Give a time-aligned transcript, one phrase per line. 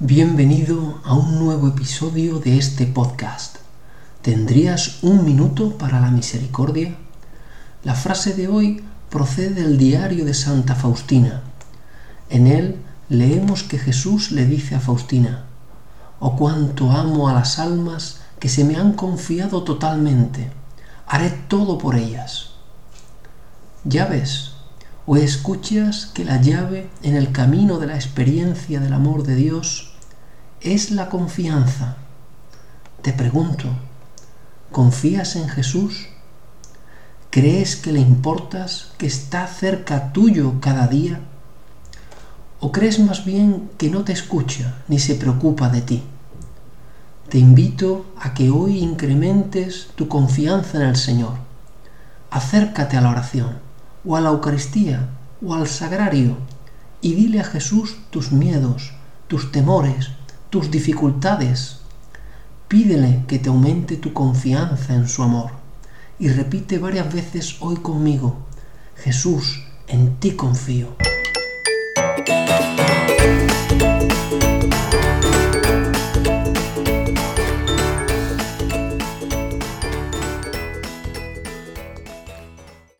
[0.00, 3.56] Bienvenido a un nuevo episodio de este podcast.
[4.22, 6.96] ¿Tendrías un minuto para la misericordia?
[7.82, 11.42] La frase de hoy procede del diario de Santa Faustina.
[12.30, 12.76] En él
[13.08, 15.46] leemos que Jesús le dice a Faustina,
[16.20, 20.52] Oh cuánto amo a las almas que se me han confiado totalmente,
[21.08, 22.50] haré todo por ellas.
[23.82, 24.52] Ya ves,
[25.10, 29.94] o escuchas que la llave en el camino de la experiencia del amor de Dios
[30.60, 31.96] es la confianza.
[33.00, 33.70] Te pregunto,
[34.70, 36.08] ¿confías en Jesús?
[37.30, 41.20] ¿Crees que le importas, que está cerca tuyo cada día?
[42.60, 46.02] ¿O crees más bien que no te escucha ni se preocupa de ti?
[47.30, 51.32] Te invito a que hoy incrementes tu confianza en el Señor.
[52.30, 53.67] Acércate a la oración,
[54.04, 55.08] o a la Eucaristía,
[55.44, 56.36] o al sagrario,
[57.00, 58.92] y dile a Jesús tus miedos,
[59.28, 60.10] tus temores,
[60.50, 61.80] tus dificultades.
[62.66, 65.52] Pídele que te aumente tu confianza en su amor.
[66.18, 68.38] Y repite varias veces hoy conmigo,
[68.96, 71.07] Jesús, en ti confío.